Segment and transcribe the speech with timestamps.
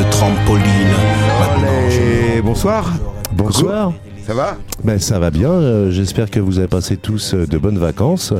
[0.00, 0.64] de trampoline.
[1.40, 2.90] Maintenant, je Et bonsoir.
[3.32, 3.92] Bonsoir.
[4.26, 5.50] Ça va Ben, ça va bien.
[5.50, 8.32] euh, J'espère que vous avez passé tous euh, de bonnes vacances.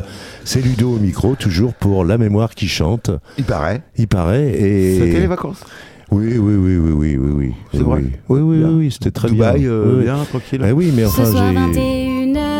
[0.44, 3.10] C'est Ludo au micro, toujours pour la mémoire qui chante.
[3.36, 3.82] Il paraît.
[3.98, 4.48] Il paraît.
[4.58, 4.98] Et...
[5.00, 5.62] C'était les vacances?
[6.10, 7.54] Oui, oui, oui, oui, oui, oui, oui.
[7.72, 8.10] C'est oui, vrai oui.
[8.30, 9.68] Oui, oui, oui, oui, c'était très Dubaï, bien.
[9.70, 10.04] euh, Oui, oui.
[10.04, 10.62] bien, tranquille.
[10.66, 12.09] Eh oui, mais enfin, j'ai.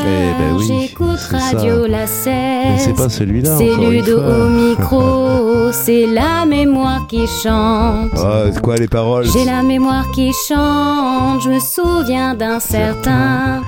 [0.00, 1.18] 21h, Eh ben oui, j'écoute.
[1.30, 2.84] Radio La Mais 16.
[2.84, 3.56] c'est pas celui-là.
[3.58, 8.10] C'est Ludo au micro, c'est la mémoire qui chante.
[8.16, 9.26] Ah, c'est quoi les paroles?
[9.32, 13.62] J'ai la mémoire qui chante, je me souviens d'un certain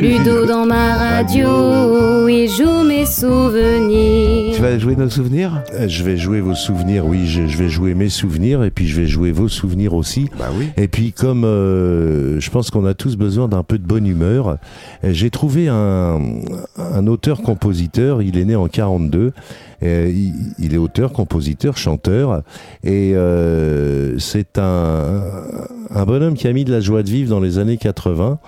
[0.00, 4.54] Ludo dans ma radio, il joue mes souvenirs.
[4.54, 5.62] Tu vas jouer nos souvenirs?
[5.74, 8.86] Euh, Je vais jouer vos souvenirs, oui, je, je vais jouer mes souvenirs et puis
[8.86, 10.28] je vais jouer vos souvenirs aussi.
[10.38, 10.68] Bah oui.
[10.76, 14.48] Et puis comme euh, je pense qu'on a tous besoin d'un peu de bonne humeur,
[15.02, 16.20] euh, j'ai trouvé un,
[16.78, 19.32] un auteur-compositeur, il est né en 42,
[19.82, 22.42] euh, il, il est auteur, compositeur, chanteur,
[22.84, 25.22] et euh, c'est un,
[25.90, 28.38] un bonhomme qui a mis de la joie de vivre dans les années 80.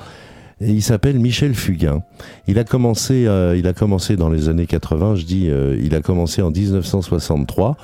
[0.60, 2.02] Il s'appelle Michel Fugain.
[2.46, 5.16] Il a commencé, euh, il a commencé dans les années 80.
[5.16, 7.76] Je dis, euh, il a commencé en 1963.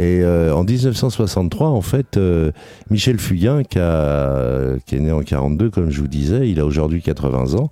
[0.00, 2.52] Et euh, en 1963, en fait, euh,
[2.88, 7.58] Michel Fugain, qui, est né en 42, comme je vous disais, il a aujourd'hui 80
[7.58, 7.68] ans.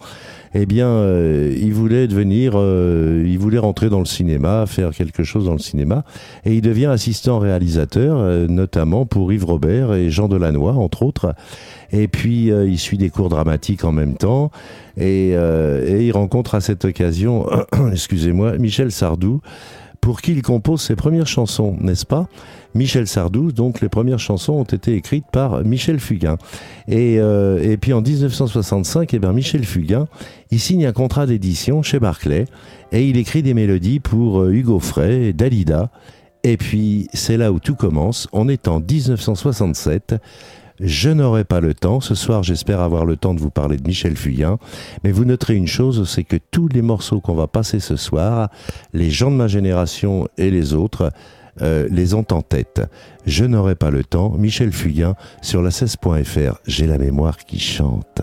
[0.53, 5.47] Eh bien, euh, il voulait devenir, il voulait rentrer dans le cinéma, faire quelque chose
[5.47, 6.05] dans le cinéma,
[6.45, 11.35] et il devient assistant réalisateur, notamment pour Yves Robert et Jean Delannoy, entre autres.
[11.93, 14.51] Et puis, il suit des cours dramatiques en même temps,
[14.99, 17.47] et, et il rencontre à cette occasion,
[17.93, 19.41] excusez-moi, Michel Sardou,
[20.01, 22.29] pour qui il compose ses premières chansons, n'est-ce pas?
[22.75, 26.37] Michel Sardou, donc les premières chansons ont été écrites par Michel Fugain.
[26.87, 30.07] Et, euh, et puis en 1965, eh ben Michel Fugain,
[30.51, 32.45] il signe un contrat d'édition chez Barclay
[32.93, 35.91] et il écrit des mélodies pour euh, Hugo Frey, Dalida.
[36.45, 38.29] Et puis c'est là où tout commence.
[38.33, 40.15] On est en 1967.
[40.81, 42.01] Je n'aurai pas le temps.
[42.01, 44.59] Ce soir, j'espère avoir le temps de vous parler de Michel Fugain.
[45.05, 48.51] Mais vous noterez une chose, c'est que tous les morceaux qu'on va passer ce soir,
[48.93, 51.13] les gens de ma génération et les autres,
[51.63, 52.83] euh, les ont en tête.
[53.27, 54.31] Je n'aurai pas le temps.
[54.31, 56.61] Michel Fugain sur la 16.fr.
[56.67, 58.23] J'ai la mémoire qui chante.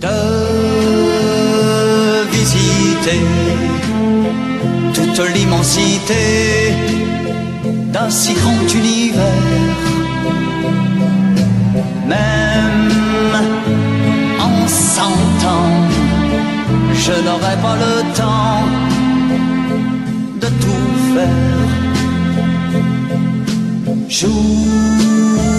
[0.00, 0.18] de
[2.30, 3.20] visiter
[4.94, 6.72] toute l'immensité
[7.92, 9.76] d'un si grand univers.
[12.06, 13.34] Même
[14.40, 15.78] en cent ans,
[16.94, 18.64] je n'aurai pas le temps
[20.42, 21.68] de tout faire.
[24.08, 25.57] J'ouvre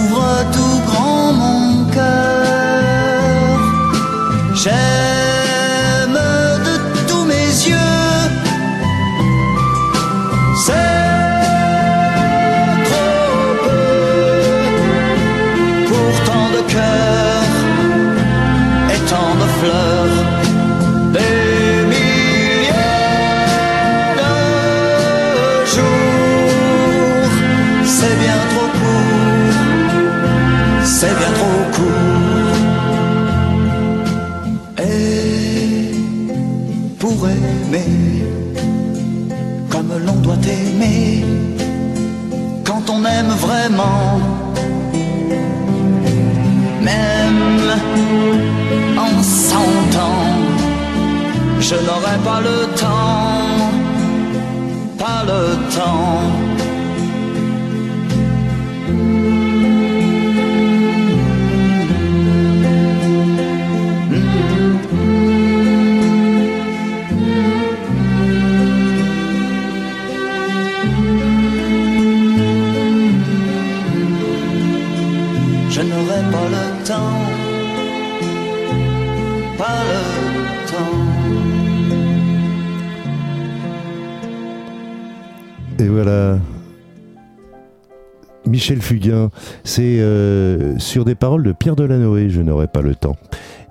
[88.60, 89.30] Michel Fugain,
[89.64, 93.16] c'est euh, sur des paroles de Pierre Delanoë, je n'aurai pas le temps.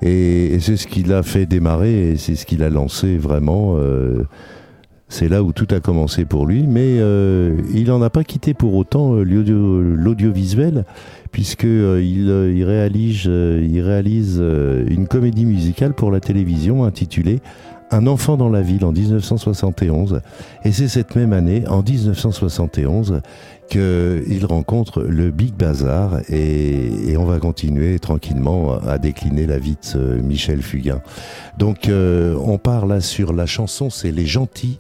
[0.02, 3.76] Et, c'est ce qui l'a fait démarrer et c'est ce qui l'a lancé vraiment.
[3.78, 4.24] euh,
[5.08, 8.56] c'est là où tout a commencé pour lui, mais euh, il n'en a pas quitté
[8.56, 10.86] pour autant l'audio- l'audiovisuel,
[11.32, 17.42] puisque euh, il, réalise, une comédie musicale pour la télévision intitulée
[17.92, 20.22] Un enfant dans la ville en 1971.
[20.64, 23.22] Et c'est cette même année, en 1971,
[23.70, 30.22] qu'il rencontre le Big Bazar et, on va continuer tranquillement à décliner la vie de
[30.22, 31.02] Michel Fugain.
[31.58, 34.80] Donc euh, on part là sur la chanson, c'est les gentils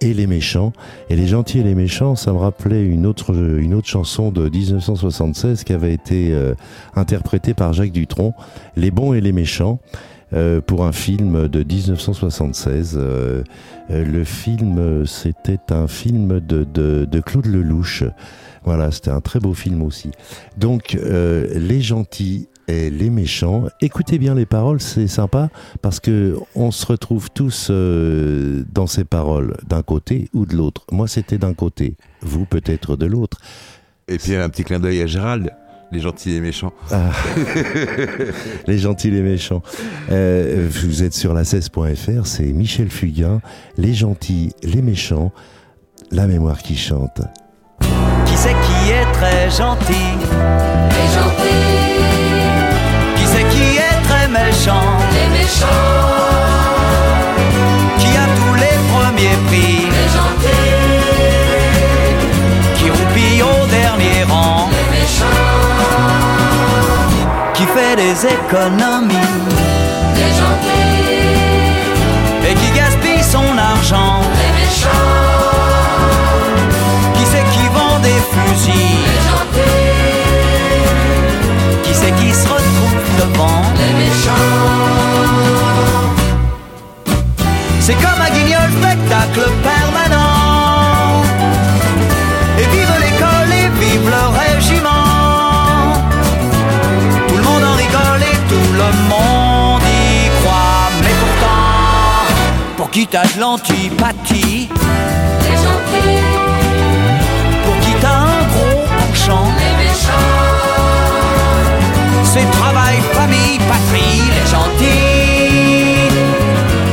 [0.00, 0.72] et les méchants.
[1.08, 4.48] Et les gentils et les méchants, ça me rappelait une autre, une autre chanson de
[4.48, 6.54] 1976 qui avait été euh,
[6.94, 8.34] interprétée par Jacques Dutronc,
[8.76, 9.78] Les bons et les méchants.
[10.32, 12.96] Euh, pour un film de 1976.
[12.96, 13.42] Euh,
[13.90, 18.04] euh, le film, c'était un film de, de, de Claude Lelouch.
[18.64, 20.10] Voilà, c'était un très beau film aussi.
[20.56, 23.64] Donc, les gentils et les méchants.
[23.80, 25.48] Écoutez bien les paroles, c'est sympa
[25.80, 30.84] parce que on se retrouve tous dans ces paroles d'un côté ou de l'autre.
[30.92, 33.38] Moi, c'était d'un côté, vous peut-être de l'autre.
[34.10, 35.52] Et puis un petit clin d'œil à Gérald,
[35.92, 36.72] les gentils et les méchants.
[36.90, 37.10] Ah.
[38.66, 39.62] les gentils, les méchants.
[40.10, 43.40] Euh, vous êtes sur la 16.fr, c'est Michel Fugain,
[43.76, 45.32] les gentils, les méchants,
[46.10, 47.20] la mémoire qui chante.
[48.26, 49.92] Qui c'est qui est très gentil?
[50.90, 52.00] Les gentils,
[53.16, 54.98] Qui c'est qui est très méchant?
[55.12, 55.66] Les méchants,
[57.98, 59.82] Qui a tous les premiers prix?
[59.96, 60.76] Les gentils,
[62.76, 64.68] Qui roupille au dernier rang?
[64.70, 65.49] Les méchants,
[67.60, 69.28] Qui fait des économies.
[70.14, 71.28] Les gentils,
[72.48, 74.22] Et qui gaspille son argent.
[74.40, 74.88] Les méchants,
[77.12, 79.02] Qui c'est qui vend des fusils.
[79.04, 80.00] Les gentils,
[81.82, 83.62] Qui c'est qui se retrouve devant.
[83.76, 84.56] Les méchants,
[87.78, 91.22] C'est comme un guignol spectacle permanent.
[92.58, 94.99] Et vive l'école et vive le régiment.
[102.90, 104.68] Pour qui t'as de l'antipathie,
[105.42, 106.24] les gentils,
[107.64, 110.40] pour qui t'as un gros penchant, les méchants,
[112.24, 116.10] c'est travail, famille, patrie, les gentils.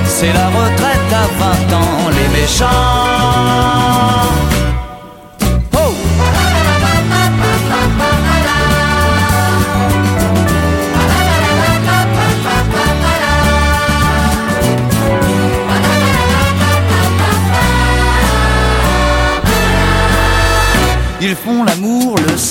[0.06, 2.87] C'est la retraite à 20 ans, les méchants.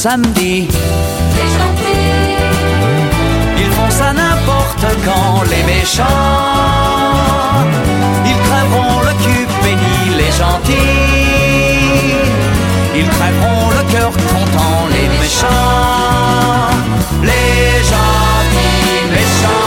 [0.09, 0.69] Samedi,
[1.37, 2.37] les gentils,
[3.59, 6.05] ils font ça n'importe quand, les méchants.
[8.25, 10.75] Ils crèveront le cul béni, les gentils.
[12.95, 16.71] Ils crèveront le cœur content, les méchants.
[17.23, 19.67] Les gentils méchants.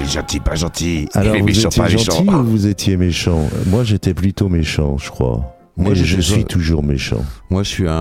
[0.00, 1.08] Les gentils, pas gentils.
[1.12, 2.38] Alors les vous méchants, étiez pas gentil méchants.
[2.38, 3.42] ou vous étiez méchant?
[3.66, 5.59] Moi j'étais plutôt méchant, je crois.
[5.80, 7.24] Moi, je je suis- toujours méchant.
[7.50, 7.92] Moi, je suis un,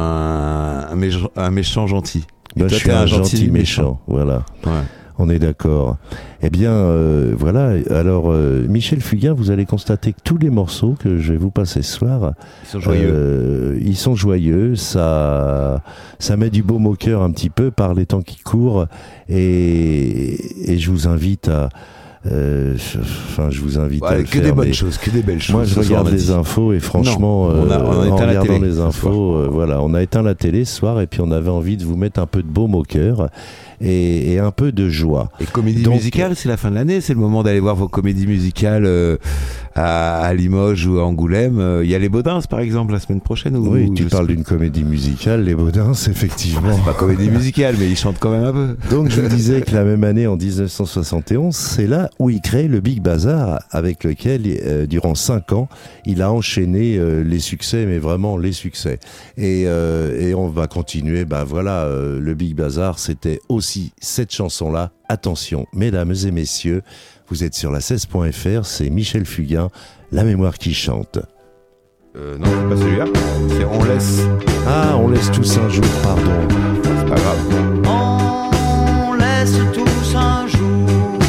[0.91, 2.25] un, méchant, un méchant gentil.
[2.55, 3.99] Moi, toi, je suis un gentil méchant.
[4.07, 4.43] Voilà.
[4.65, 4.71] Ouais.
[5.21, 5.97] On est d'accord.
[6.41, 7.73] Eh bien, euh, voilà.
[7.89, 11.51] Alors, euh, Michel Fugain, vous allez constater que tous les morceaux que je vais vous
[11.51, 12.31] passer ce soir,
[12.63, 13.11] Ils sont joyeux.
[13.13, 14.75] euh, ils sont joyeux.
[14.77, 15.83] Ça,
[16.19, 18.85] ça met du baume au cœur un petit peu par les temps qui courent.
[19.27, 21.67] Et, et je vous invite à,
[22.25, 25.21] euh, enfin, je vous invite à Ouais, le que faire, des bonnes choses, que des
[25.21, 25.53] belles choses.
[25.55, 28.27] Moi, je regarde les infos et franchement, on a- on a euh, éteint en la
[28.27, 31.21] regardant télé les infos, euh, voilà, on a éteint la télé ce soir et puis
[31.21, 33.29] on avait envie de vous mettre un peu de baume au cœur
[33.79, 35.29] et, et un peu de joie.
[35.39, 37.87] Et comédie Donc- musicale, c'est la fin de l'année, c'est le moment d'aller voir vos
[37.87, 39.15] comédies musicales euh,
[39.75, 41.59] à, à Limoges ou à Angoulême.
[41.59, 43.55] Euh, Il y a les Baudins, par exemple, la semaine prochaine.
[43.55, 46.77] Ou, Oui, ou tu parles d'une comédie musicale, Les Baudins, effectivement.
[46.79, 48.77] pas, pas comédie musicale, mais ils chantent quand même un peu.
[48.89, 52.67] Donc je vous disais que la même année, en 1971, c'est là où il crée
[52.67, 55.67] le Big Bazar, avec lequel, euh, durant cinq ans,
[56.05, 58.99] il a enchaîné euh, les succès, mais vraiment les succès.
[59.37, 61.25] Et, euh, et on va continuer.
[61.25, 64.91] Ben voilà, euh, le Big Bazar, c'était aussi cette chanson-là.
[65.07, 66.83] Attention, mesdames et messieurs,
[67.29, 69.69] vous êtes sur la 16.fr, c'est Michel Fugain,
[70.11, 71.19] La mémoire qui chante.
[72.15, 73.05] Euh, non, c'est pas celui-là.
[73.49, 74.21] C'est On laisse.
[74.67, 76.47] Ah, on laisse tous un jour, pardon.
[76.83, 77.37] C'est pas grave.
[77.85, 81.19] On laisse tous un jour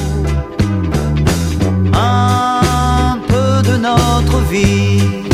[1.93, 5.30] un peu de notre vie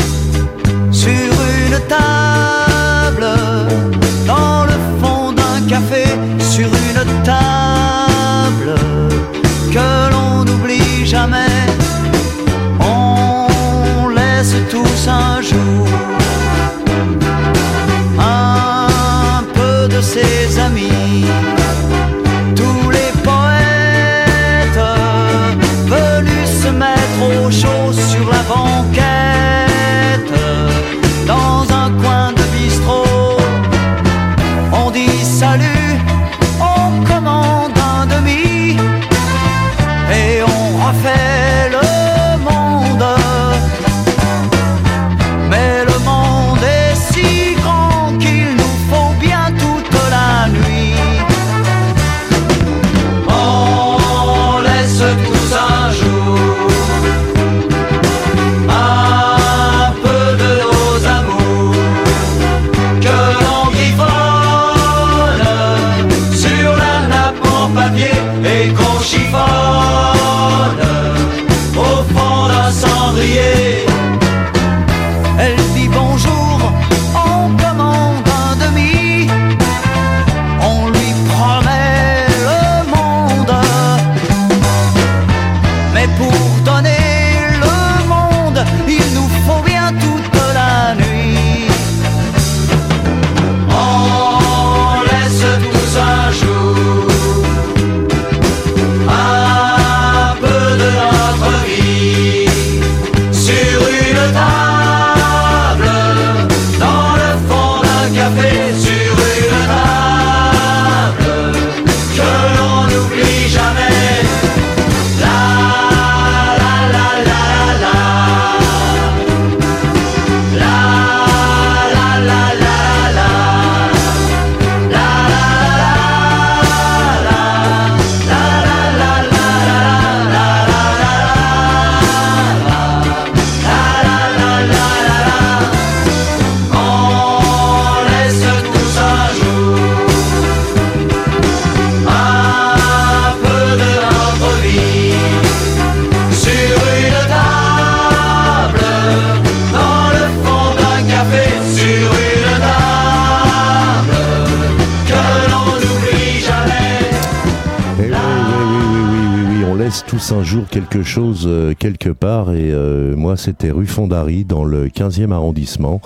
[161.07, 166.01] chose euh, quelque part et euh, moi c'était rue Fondary dans le 15e arrondissement.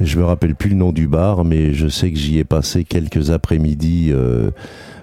[0.00, 2.84] Je me rappelle plus le nom du bar mais je sais que j'y ai passé
[2.84, 4.50] quelques après-midi euh,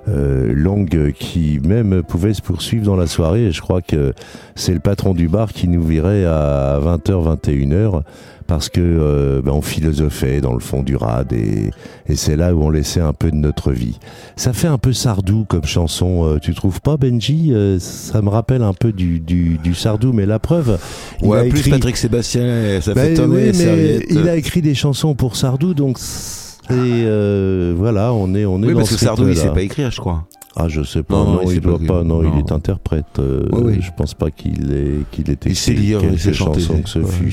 [0.10, 4.13] euh, longues qui même pouvaient se poursuivre dans la soirée et je crois que
[4.56, 8.01] c'est le patron du bar qui nous virait à 20h 21h
[8.48, 11.72] parce que euh, ben, on philosophait dans le fond du rad et,
[12.08, 14.00] et c'est là où on laissait un peu de notre vie.
[14.36, 17.50] Ça fait un peu Sardou comme chanson, euh, tu trouves pas Benji?
[17.54, 20.80] Euh, Ça me rappelle un peu du, du, du Sardou, mais la preuve,
[21.22, 21.72] il Ouais, a plus écrit...
[21.72, 25.98] Patrick Sébastien, ça Ben fait oui, mais il a écrit des chansons pour Sardou, donc
[26.70, 29.62] et euh, voilà, on est on est Oui, dans parce que Sardou, il sait pas
[29.62, 30.25] écrire, je crois.
[30.60, 31.16] Ah, je sais pas.
[31.16, 32.04] Non, Non, non, il il, doit pas.
[32.04, 32.34] Non, Non.
[32.34, 33.06] il est interprète.
[33.20, 33.77] euh, Oui, oui.
[33.80, 36.01] Je pense pas qu'il ait qu'il ait écrit Il sait lire,
[36.34, 37.06] chansons que ce ouais.
[37.06, 37.32] fût.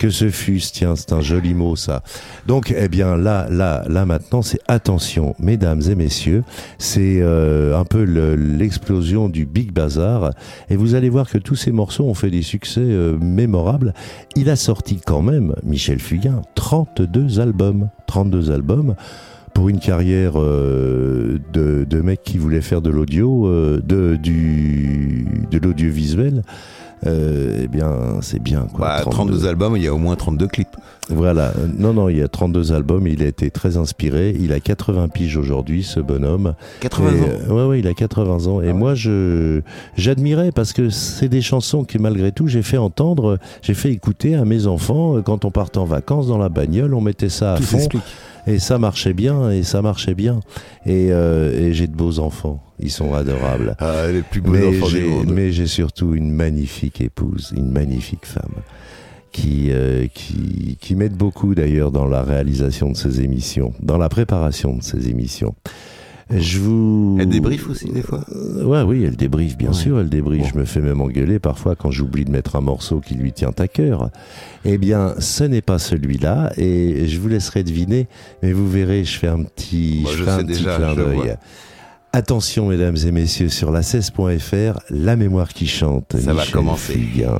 [0.00, 2.02] Que ce fût, tiens, c'est un joli mot ça.
[2.46, 6.42] Donc, eh bien, là, là, là maintenant, c'est attention, mesdames et messieurs,
[6.78, 10.30] c'est euh, un peu le- l'explosion du Big Bazar,
[10.70, 13.92] et vous allez voir que tous ces morceaux ont fait des succès euh, mémorables.
[14.36, 18.94] Il a sorti quand même, Michel Fugain, 32 albums, 32 albums
[19.52, 26.42] pour une carrière euh, de, mec qui voulait faire de l'audio, euh, de de l'audiovisuel.
[27.06, 28.86] Euh, eh bien, c'est bien quoi.
[28.86, 30.76] Bah, 32 albums, il y a au moins 32 clips.
[31.08, 31.52] Voilà.
[31.78, 33.06] Non, non, il y a 32 albums.
[33.06, 34.36] Il a été très inspiré.
[34.38, 36.54] Il a 80 piges aujourd'hui, ce bonhomme.
[36.80, 37.24] 80 Et, ans.
[37.48, 38.60] euh, ouais, ouais, il a 80 ans.
[38.60, 39.60] Et moi, je
[39.96, 44.34] j'admirais parce que c'est des chansons que malgré tout j'ai fait entendre, j'ai fait écouter
[44.34, 46.94] à mes enfants euh, quand on partait en vacances dans la bagnole.
[46.94, 47.78] On mettait ça à Tout fond.
[48.50, 50.40] Et ça marchait bien et ça marchait bien.
[50.86, 52.62] Et, euh, et j'ai de beaux enfants.
[52.78, 53.76] Ils sont adorables.
[53.78, 55.30] Ah, les plus beaux Mais enfants du j'ai, monde.
[55.32, 58.62] mais j'ai surtout une magnifique épouse, une magnifique femme
[59.32, 64.08] qui, euh, qui, qui m'aide beaucoup d'ailleurs dans la réalisation de ces émissions, dans la
[64.08, 65.54] préparation de ces émissions.
[66.32, 67.16] Je vous.
[67.20, 69.74] Elle débriefe aussi, des fois Euh, Ouais, oui, elle débriefe, bien Ouais.
[69.74, 70.42] sûr, elle débriefe.
[70.42, 70.48] Bon.
[70.54, 73.50] Je me fais même engueuler parfois quand j'oublie de mettre un morceau qui lui tient
[73.58, 74.10] à cœur.
[74.64, 78.06] Eh bien, ce n'est pas celui-là, et je vous laisserai deviner,
[78.42, 80.94] mais vous verrez, je fais un petit, Moi, je je fais un petit déjà, clin
[80.94, 81.34] d'œil.
[82.12, 86.16] Attention, mesdames et messieurs, sur la 16.fr, la mémoire qui chante.
[86.18, 86.94] Ça va commencer.
[86.94, 87.38] Fugain.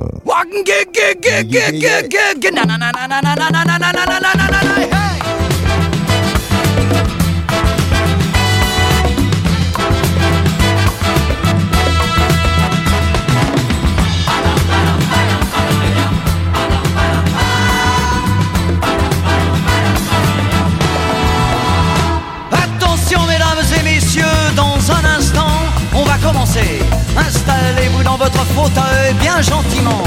[28.20, 30.02] Installez-vous dans votre fauteuil bien gentiment.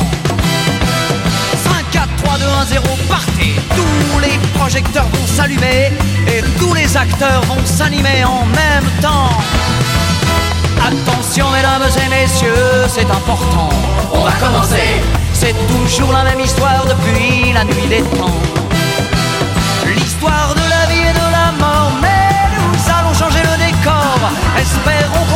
[1.64, 3.56] 5, 4, 3, 2, 1, 0, partez.
[3.76, 5.92] Tous les projecteurs vont s'allumer
[6.28, 9.30] et tous les acteurs vont s'animer en même temps.
[10.86, 13.70] Attention mesdames et messieurs, c'est important.
[14.14, 15.02] On va commencer.
[15.34, 18.40] C'est toujours la même histoire depuis la nuit des temps.
[19.96, 22.30] L'histoire de la vie et de la mort, mais
[22.62, 24.20] nous allons changer le décor.
[24.58, 25.33] Espérons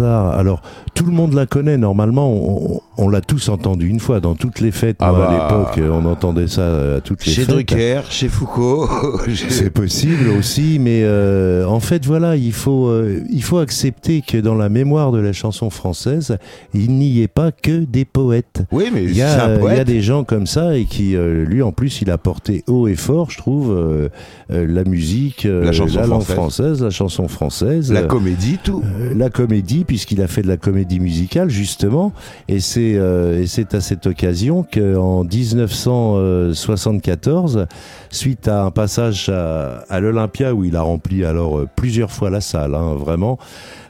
[0.00, 0.62] Alors,
[0.94, 2.82] tout le monde la connaît normalement.
[2.98, 4.96] On l'a tous entendu une fois dans toutes les fêtes.
[5.00, 5.28] Ah Moi, bah.
[5.28, 5.32] à
[5.74, 7.50] l'époque, on entendait ça à toutes les Chez fêtes.
[7.54, 8.88] Drucker, chez Foucault.
[9.48, 14.36] C'est possible aussi, mais euh, en fait, voilà, il faut, euh, il faut accepter que
[14.38, 16.38] dans la mémoire de la chanson française,
[16.74, 18.62] il n'y ait pas que des poètes.
[18.72, 19.86] Oui, mais Il y, a, un euh, il y a poète.
[19.86, 22.96] des gens comme ça et qui, euh, lui, en plus, il a porté haut et
[22.96, 24.08] fort, je trouve, euh,
[24.50, 26.34] euh, la musique, euh, La chanson langue française.
[26.34, 27.92] française, la chanson française.
[27.92, 28.82] La euh, comédie, tout.
[28.84, 32.12] euh, la comédie, puisqu'il a fait de la comédie musicale justement,
[32.48, 37.66] et c'est euh, et c'est à cette occasion qu'en 1974,
[38.10, 42.40] suite à un passage à, l'Olympia où il a rempli alors euh, plusieurs fois la
[42.40, 43.38] salle, hein, vraiment,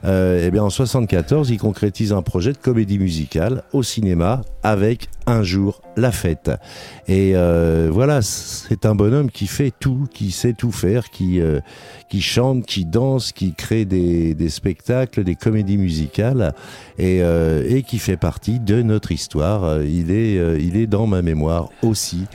[0.05, 5.09] euh, et bien en 74, il concrétise un projet de comédie musicale au cinéma avec
[5.27, 6.51] un jour la fête.
[7.07, 11.61] Et euh, voilà, c'est un bonhomme qui fait tout, qui sait tout faire, qui euh,
[12.09, 16.55] qui chante, qui danse, qui crée des, des spectacles, des comédies musicales
[16.99, 19.65] et, euh, et qui fait partie de notre histoire.
[19.65, 22.27] Euh, Il est, euh, il est dans ma mémoire aussi.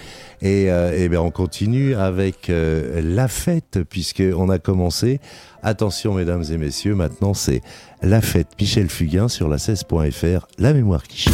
[0.43, 5.21] Et, euh, bien, on continue avec euh, la fête puisque on a commencé.
[5.63, 7.61] Attention, mesdames et messieurs, maintenant c'est
[8.01, 8.49] la fête.
[8.59, 11.33] Michel Fugain sur la 16.fr, la mémoire qui chante.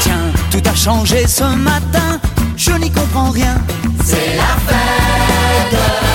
[0.00, 2.20] Tiens, tout a changé ce matin,
[2.56, 3.54] je n'y comprends rien.
[4.04, 6.05] C'est la fête,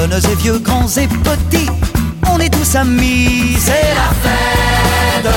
[0.00, 1.68] Jeunes et vieux, grands et petits,
[2.26, 3.54] on est tous amis.
[3.58, 5.28] C'est la fête,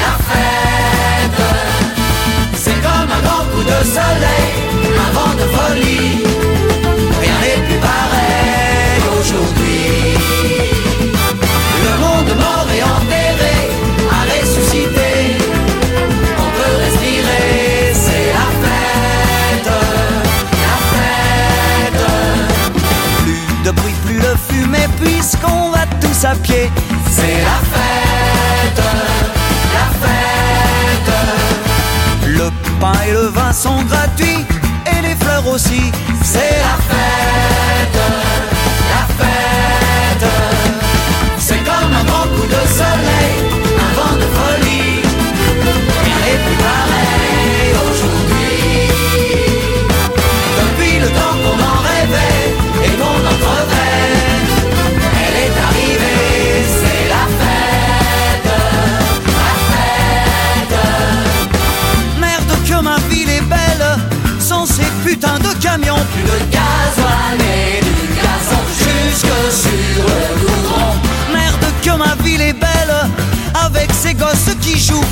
[0.00, 1.42] la fête.
[2.54, 4.50] C'est comme un grand coup de soleil,
[4.96, 6.24] un vent de folie.
[7.20, 10.16] Rien n'est plus pareil aujourd'hui.
[11.84, 13.15] Le monde mort et enterré
[26.44, 28.82] C'est la fête,
[29.74, 31.12] la fête.
[32.26, 34.44] Le pain et le vin sont gratuits,
[34.86, 35.92] et les fleurs aussi.
[36.22, 37.98] C'est la fête,
[38.92, 40.55] la fête.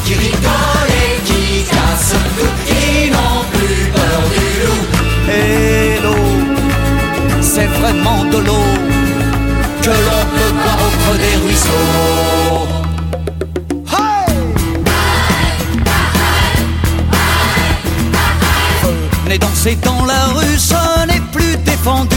[0.04, 4.84] Qui rigolent et qui cassent tout, qui n'ont plus peur du loup.
[5.32, 6.26] Et l'eau,
[7.40, 8.68] c'est vraiment de l'eau
[9.82, 12.68] que l'on peut boire au creux des ruisseaux.
[19.24, 22.13] Venez danser dans la rue, ce n'est plus défendu.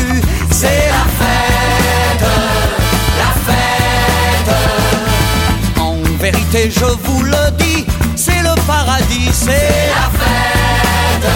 [6.52, 11.28] Vérité, je vous le dis, c'est le paradis, c'est la fête,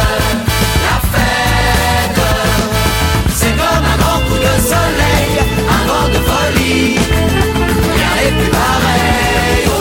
[0.87, 2.21] la fête.
[3.33, 6.99] C'est comme un grand coup de soleil, un vent de folie.
[7.95, 9.80] Rien n'est plus pareil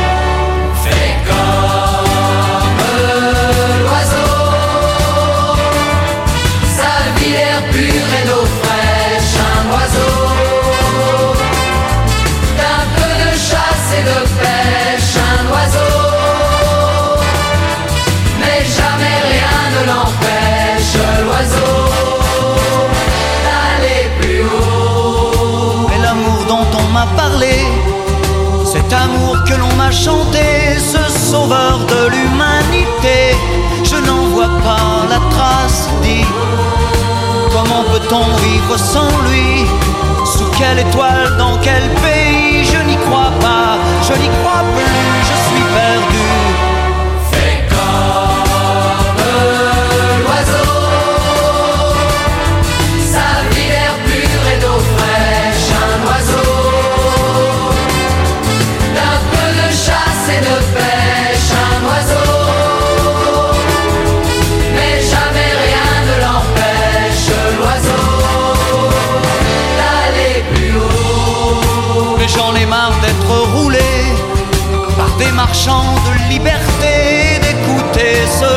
[29.51, 33.35] Que l'on m'a chanté, ce sauveur de l'humanité,
[33.83, 36.25] je n'en vois pas la trace, dit.
[37.53, 39.65] Comment peut-on vivre sans lui?
[40.25, 42.63] Sous quelle étoile, dans quel pays?
[42.63, 46.20] Je n'y crois pas, je n'y crois plus, je suis perdu.
[72.35, 73.79] J'en ai marre d'être roulé
[74.97, 78.51] par des marchands de liberté, d'écouter se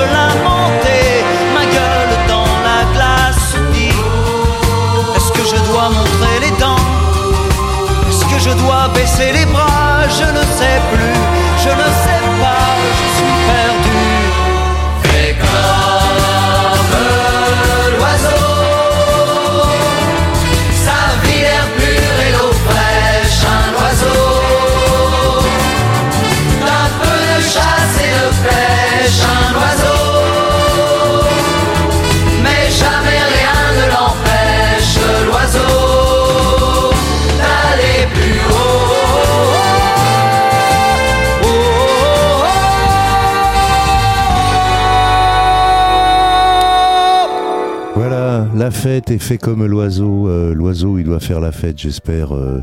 [48.65, 50.27] la fête est fait comme l'oiseau.
[50.27, 52.35] Euh, l'oiseau, il doit faire la fête, j'espère.
[52.35, 52.63] euh,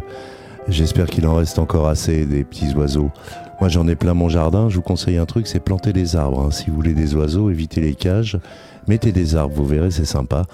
[0.67, 3.11] j'espère qu'il en reste encore assez des petits oiseaux.
[3.59, 4.67] Moi, j'en ai plein mon jardin.
[4.67, 6.41] Je vous conseille un truc, c'est planter des arbres.
[6.41, 6.49] hein.
[6.49, 8.39] Si vous voulez des oiseaux, évitez les cages.
[8.87, 10.45] Mettez des arbres, vous verrez, c'est sympa.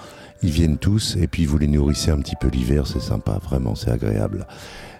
[0.42, 3.74] Ils viennent tous et puis vous les nourrissez un petit peu l'hiver, c'est sympa, vraiment,
[3.74, 4.46] c'est agréable.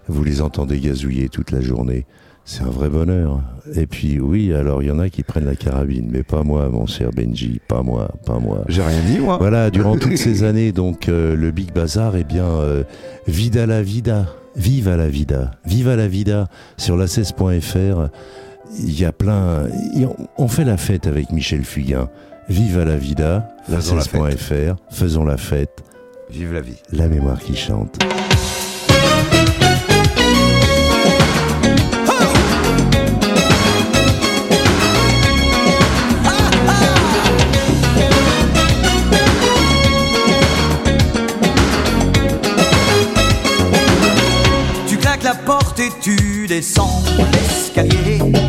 [0.07, 2.07] Vous les entendez gazouiller toute la journée.
[2.51, 3.43] C'est un vrai bonheur.
[3.75, 6.71] Et puis oui, alors il y en a qui prennent la carabine, mais pas moi,
[6.71, 8.65] mon cher Benji, pas moi, pas moi.
[8.69, 9.37] J'ai rien dit, moi.
[9.37, 12.85] Voilà, durant toutes ces années, donc euh, le Big Bazar, eh bien, euh,
[13.27, 14.25] vida la vida,
[14.57, 18.09] viva la vida, viva la vida sur la 16.fr.
[18.81, 19.65] Il y a plein,
[19.97, 22.09] on- on fait la fête avec Michel Fugain.
[22.49, 25.85] Viva la vida, la 16.fr, faisons la fête,
[26.31, 26.77] Vive la vie.
[26.93, 27.99] la mémoire qui chante.
[46.49, 48.48] Descends l'escalier.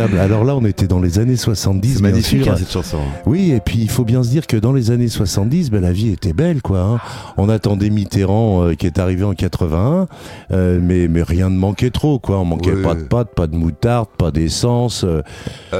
[0.00, 2.52] Alors là, on était dans les années 70, C'est bien magnifique sûr.
[2.52, 2.98] hein, cette chanson.
[3.26, 5.92] Oui, et puis il faut bien se dire que dans les années 70, ben, la
[5.92, 6.80] vie était belle, quoi.
[6.80, 6.98] hein.
[7.36, 10.06] On attendait Mitterrand euh, qui est arrivé en 81,
[10.52, 12.38] euh, mais, mais rien ne manquait trop, quoi.
[12.38, 15.04] On manquait pas de pâtes, pas de moutarde, pas d'essence.
[15.04, 15.22] euh,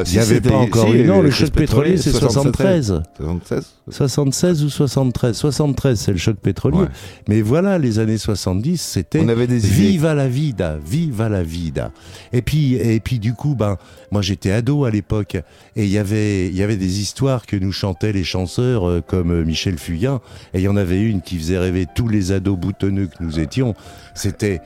[0.06, 1.04] Il n'y avait pas encore si, eu.
[1.06, 3.02] Non, le choc pétrolier, c'est 73.
[3.16, 6.78] 76 76 ou 73 73, c'est le choc pétrolier.
[6.78, 6.86] Ouais.
[7.28, 9.90] Mais voilà, les années 70, c'était On avait des idées.
[9.90, 11.90] Viva la vida, viva la vida.
[12.32, 13.76] Et puis, et puis du coup, ben,
[14.10, 17.72] moi j'étais ado à l'époque, et il y avait, y avait des histoires que nous
[17.72, 20.20] chantaient les chanteurs euh, comme euh, Michel Fugain,
[20.54, 23.38] et il y en avait une qui faisait rêver tous les ados boutonneux que nous
[23.38, 23.74] étions.
[24.14, 24.60] C'était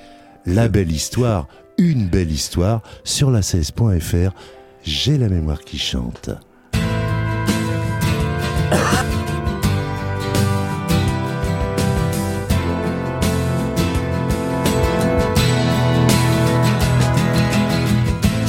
[0.47, 4.33] la belle histoire, une belle histoire sur la 16.fr.
[4.85, 6.31] J'ai la mémoire qui chante.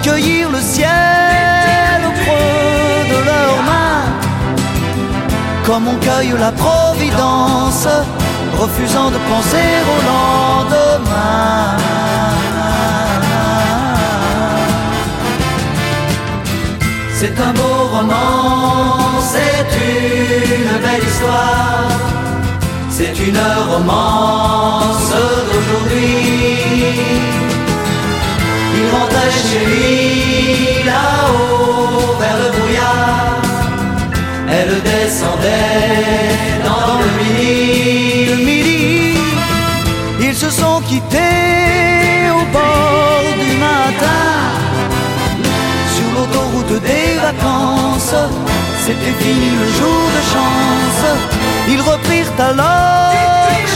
[0.00, 4.04] qui le ciel au creux de leurs mains,
[5.66, 7.88] comme on cueille la providence,
[8.58, 11.76] refusant de penser au lendemain.
[17.18, 21.90] C'est un beau roman, c'est une belle histoire,
[22.90, 25.12] c'est une romance
[25.48, 27.51] d'aujourd'hui.
[28.82, 33.42] Il rentrait chez lui là-haut vers le brouillard.
[34.56, 36.28] Elle descendait
[36.66, 38.26] dans le midi.
[38.30, 39.18] Le midi,
[40.20, 44.24] ils se sont quittés au bord du matin.
[45.94, 48.16] Sur l'autoroute des vacances,
[48.84, 51.04] c'était fini le jour de chance.
[51.68, 53.12] Ils reprirent alors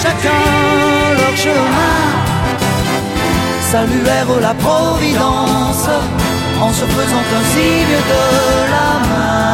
[0.02, 0.44] chacun
[1.18, 1.96] leur chemin
[3.72, 5.88] saluèrent la Providence
[6.60, 8.24] en se faisant un signe de
[8.74, 9.46] la main.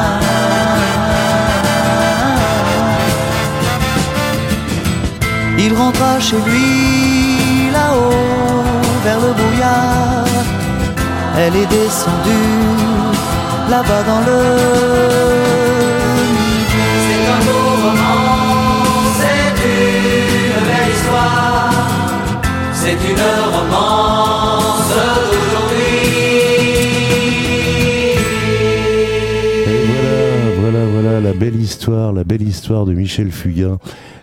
[5.65, 8.65] Il rentra chez lui là-haut
[9.05, 10.27] vers le brouillard.
[11.39, 12.59] Elle est descendue
[13.71, 15.52] là-bas dans le
[22.85, 23.15] C'est une
[23.55, 24.89] romance
[25.31, 25.99] d'aujourd'hui.
[29.69, 33.79] Et voilà, voilà, voilà la belle histoire, la belle histoire de Michel Fugain.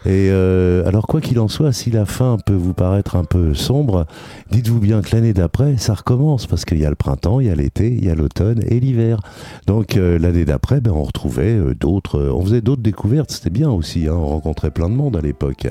[0.06, 3.54] Et euh, alors quoi qu'il en soit, si la fin peut vous paraître un peu
[3.54, 4.06] sombre,
[4.52, 7.50] dites-vous bien que l'année d'après, ça recommence parce qu'il y a le printemps, il y
[7.50, 9.19] a l'été, il y a l'automne et l'hiver.
[9.67, 13.69] Donc euh, l'année d'après, ben, on retrouvait euh, d'autres, on faisait d'autres découvertes, c'était bien
[13.69, 15.67] aussi, hein, on rencontrait plein de monde à l'époque.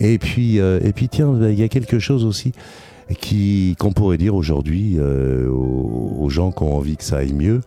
[0.00, 2.52] Et puis, euh, et puis tiens, il y a quelque chose aussi
[3.20, 7.32] qui qu'on pourrait dire aujourd'hui euh, aux, aux gens qui ont envie que ça aille
[7.32, 7.62] mieux.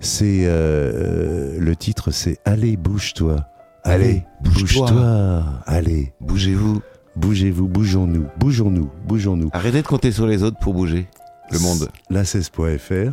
[0.00, 3.46] C'est euh, le titre, c'est Allez bouge-toi.
[3.82, 5.44] Allez, bouge-toi.
[5.66, 6.80] Allez, Bougez-vous.
[7.16, 9.50] bougez-vous, bougeons-nous, bougeons-nous, bougeons-nous.
[9.52, 11.06] Arrêtez de compter sur les autres pour bouger
[11.50, 11.88] le monde.
[12.08, 13.12] La cesse.fr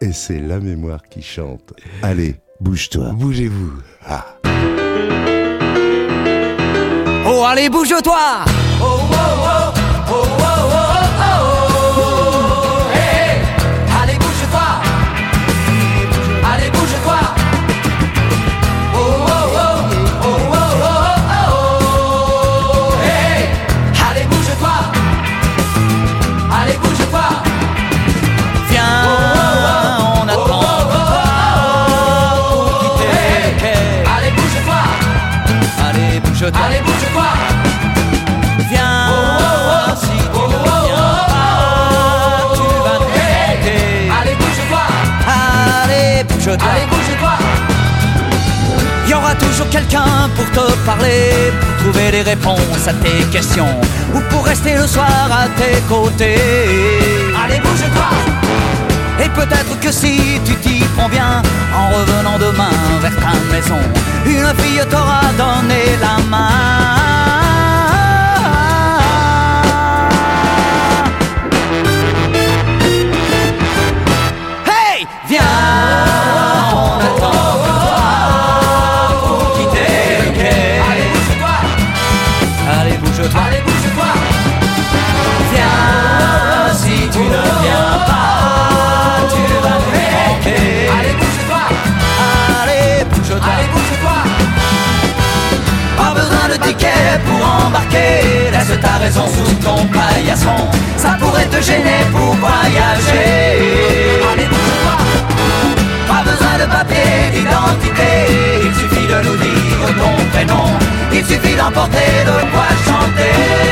[0.00, 1.72] et c'est la mémoire qui chante.
[2.02, 3.12] Allez, bouge-toi.
[3.12, 3.72] Bougez-vous.
[4.04, 4.26] Ah.
[7.30, 8.44] Oh, allez, bouge-toi.
[8.80, 9.72] Oh, oh, oh,
[10.08, 10.77] oh, oh, oh,
[49.78, 53.80] quelqu'un pour te parler, pour trouver des réponses à tes questions,
[54.14, 56.40] ou pour rester le soir à tes côtés.
[57.40, 58.10] Allez, bouge-toi
[59.20, 61.42] et peut-être que si tu t'y prends bien,
[61.76, 62.70] en revenant demain
[63.02, 63.80] vers ta maison,
[64.24, 66.87] une fille t'aura donné la main.
[98.68, 104.20] Pèse ta raison sous ton paillasson Ça pourrait te gêner pour voyager.
[104.30, 104.48] Allez
[106.06, 108.10] Pas besoin de papier d'identité.
[108.64, 110.66] Il suffit de nous dire ton prénom
[111.12, 113.67] Il suffit d'emporter de quoi chanter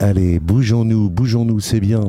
[0.00, 2.00] Allez, bougeons-nous, bougeons-nous, c'est bien.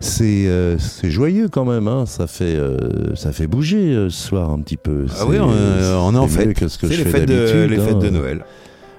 [0.00, 2.06] C'est euh, joyeux quand même, hein.
[2.06, 5.06] ça, fait, euh, ça fait bouger euh, ce soir un petit peu.
[5.18, 6.54] Ah oui, on, euh, on est en fête.
[6.54, 8.10] que ce que C'est je les fais fêtes de, fêtes de hein.
[8.10, 8.44] Noël.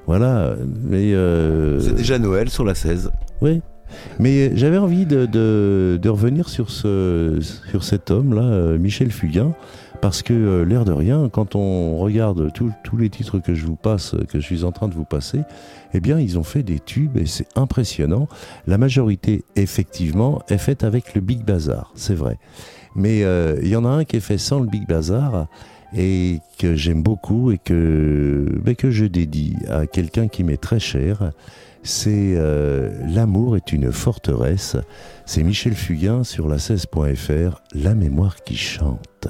[0.07, 0.55] Voilà,
[0.87, 3.11] mais euh, C'est déjà Noël sur la 16.
[3.41, 3.61] Oui.
[4.19, 9.53] Mais j'avais envie de, de, de revenir sur, ce, sur cet homme-là, Michel Fugain,
[10.01, 13.75] parce que euh, l'air de rien, quand on regarde tous- les titres que je vous
[13.75, 15.41] passe, que je suis en train de vous passer,
[15.93, 18.27] eh bien, ils ont fait des tubes et c'est impressionnant.
[18.67, 22.37] La majorité, effectivement, est faite avec le Big Bazar, c'est vrai.
[22.95, 25.47] Mais euh, il y en a un qui est fait sans le Big Bazar
[25.95, 28.45] et que j'aime beaucoup et que,
[28.77, 31.31] que je dédie à quelqu'un qui m'est très cher.
[31.83, 34.77] C'est euh, L'amour est une forteresse.
[35.25, 39.27] C'est Michel Fugain sur la 16.fr, La mémoire qui chante.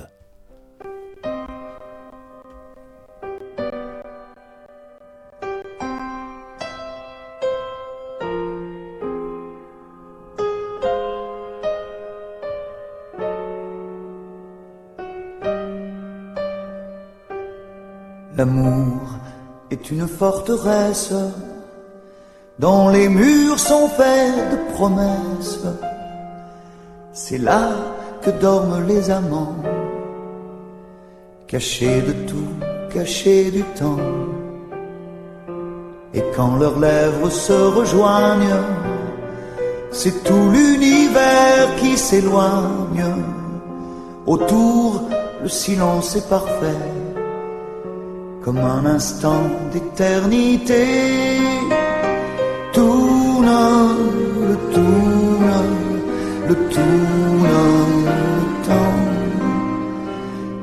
[18.41, 19.19] L'amour
[19.69, 21.13] est une forteresse
[22.57, 25.63] dont les murs sont faits de promesses.
[27.13, 27.69] C'est là
[28.23, 29.57] que dorment les amants,
[31.45, 32.51] cachés de tout,
[32.91, 34.09] cachés du temps.
[36.15, 38.63] Et quand leurs lèvres se rejoignent,
[39.91, 43.05] c'est tout l'univers qui s'éloigne.
[44.25, 45.03] Autour,
[45.43, 47.00] le silence est parfait
[48.43, 50.85] comme un instant d'éternité.
[52.73, 53.51] Tourne,
[54.49, 55.53] le tourne,
[56.47, 57.47] le tourne,
[58.07, 58.99] le temps,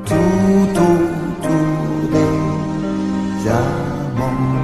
[0.07, 4.59] tout autour des amants.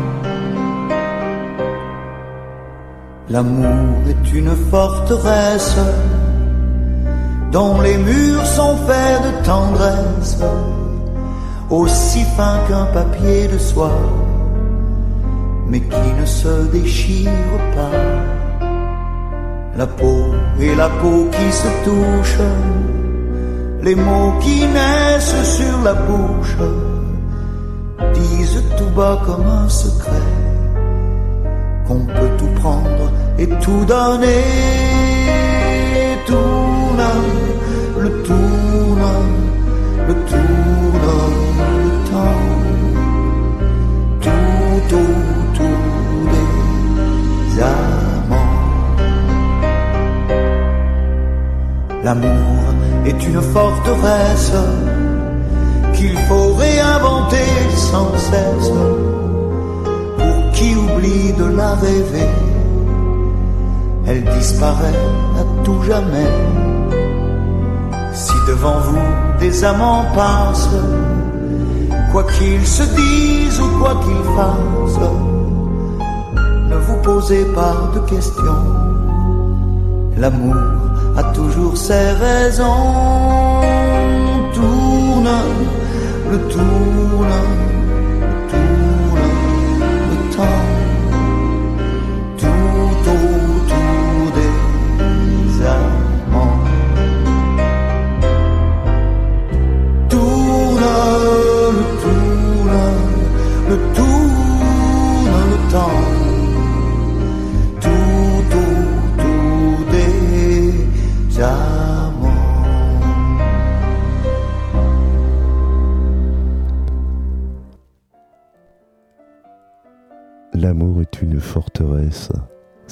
[3.30, 5.76] L'amour est une forteresse
[7.52, 10.38] dont les murs sont faits de tendresse
[11.70, 13.98] aussi fin qu'un papier de soie,
[15.68, 17.30] mais qui ne se déchire
[17.74, 18.66] pas.
[19.76, 20.26] La peau
[20.60, 22.48] et la peau qui se touchent,
[23.82, 26.56] les mots qui naissent sur la bouche,
[28.14, 30.28] disent tout bas comme un secret,
[31.86, 34.44] qu'on peut tout prendre et tout donner.
[36.26, 37.43] Tourne, le
[52.04, 52.64] L'amour
[53.06, 54.52] est une forteresse
[55.94, 58.72] qu'il faut réinventer sans cesse
[60.18, 62.28] pour qui oublie de la rêver.
[64.06, 65.00] Elle disparaît
[65.40, 66.32] à tout jamais.
[68.12, 70.76] Si devant vous des amants passent,
[72.12, 75.10] quoi qu'ils se disent ou quoi qu'ils fassent,
[76.68, 78.62] ne vous posez pas de questions.
[80.18, 80.83] L'amour
[81.34, 83.60] toujours ses raisons.
[84.54, 85.30] Tourne,
[86.30, 87.32] le tourne,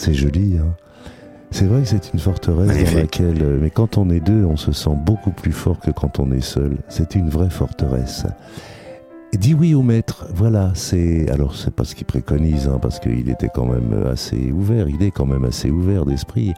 [0.04, 0.74] C'est joli, hein
[1.52, 4.56] C'est vrai que c'est une forteresse dans laquelle, euh, mais quand on est deux, on
[4.56, 6.78] se sent beaucoup plus fort que quand on est seul.
[6.88, 8.26] C'est une vraie forteresse.
[9.32, 11.30] Dis oui au maître, voilà, c'est.
[11.30, 15.00] Alors, c'est pas ce qu'il préconise, hein, parce qu'il était quand même assez ouvert, il
[15.04, 16.52] est quand même assez ouvert d'esprit.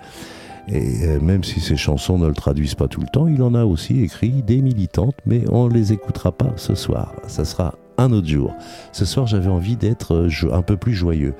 [0.68, 3.54] Et euh, même si ses chansons ne le traduisent pas tout le temps, il en
[3.54, 7.12] a aussi écrit des militantes, mais on les écoutera pas ce soir.
[7.26, 8.54] Ça sera un autre jour.
[8.92, 11.34] Ce soir, j'avais envie d'être euh, un peu plus joyeux.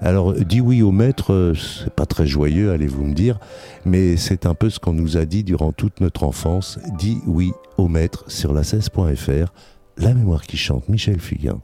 [0.00, 3.38] Alors, dis oui au maître, euh, c'est pas très joyeux, allez-vous me dire,
[3.84, 6.78] mais c'est un peu ce qu'on nous a dit durant toute notre enfance.
[6.98, 9.52] Dis oui au maître sur la 16.fr.
[9.96, 11.60] La mémoire qui chante, Michel Fugain.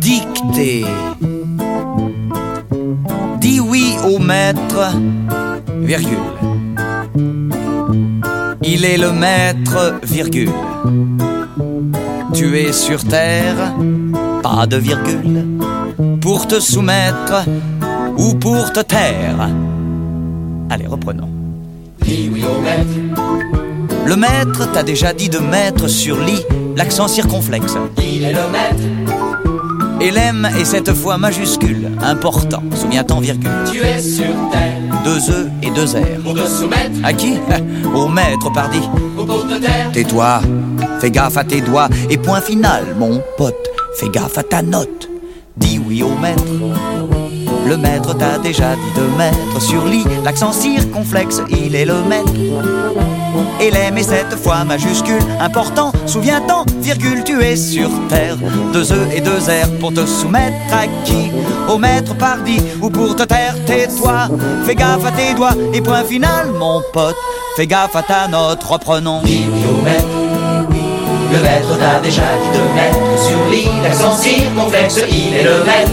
[0.00, 0.84] Dictée.
[3.40, 4.94] Dis oui au maître,
[5.80, 6.18] virgule.
[8.62, 10.50] Il est le maître, virgule.
[12.34, 13.74] Tu es sur terre,
[14.42, 15.46] pas de virgule.
[16.20, 17.44] Pour te soumettre
[18.16, 19.48] ou pour te taire.
[20.70, 21.28] Allez, reprenons.
[22.02, 23.20] Dis oui au maître.
[24.06, 26.42] Le maître t'a déjà dit de mettre sur lit
[26.76, 27.76] l'accent circonflexe.
[27.98, 28.82] Il est le maître.
[30.00, 33.50] Et l'M est cette fois majuscule, important, souviens-t'en virgule.
[33.70, 34.78] Tu es sur terre.
[35.04, 36.22] Deux E et deux R.
[36.22, 36.90] Pour te soumettre.
[37.04, 37.34] À qui?
[37.94, 38.80] Au maître, pardi.
[39.18, 39.90] Ou pour te taire.
[39.92, 40.40] Tais-toi,
[41.00, 45.08] fais gaffe à tes doigts, et point final, mon pote, fais gaffe à ta note.
[45.56, 46.44] Dis oui au maître.
[47.66, 52.32] Le maître t'a déjà dit de mettre sur lit l'accent circonflexe, il est le maître.
[53.60, 58.36] Et est cette fois majuscule, important, souviens-t'en, virgule, tu es sur terre.
[58.72, 61.30] Deux E et deux R pour te soumettre à qui?
[61.68, 64.28] Au maître pardi ou pour te taire, tais-toi.
[64.64, 67.16] Fais gaffe à tes doigts et point final, mon pote.
[67.56, 69.20] Fais gaffe à ta note, reprenons.
[69.24, 70.29] Dis oui au maître.
[71.32, 75.92] Le maître t'a déjà dit de mettre sur lit l'accent circonflexe, il est le maître.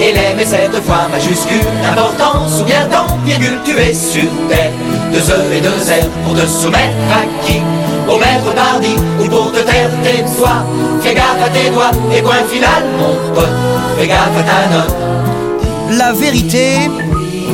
[0.00, 4.72] Et l'aime est cette fois majuscule, important, souviens-t'en, virgule, tu es sur terre.
[5.12, 7.62] Deux E et deux R pour te soumettre à qui?
[8.08, 10.66] Au maître pardi ou pour te taire, tais-toi.
[11.00, 13.48] Fais gaffe à tes doigts et point final, mon pote,
[13.98, 14.96] fais gaffe à ta note.
[15.96, 16.90] La vérité,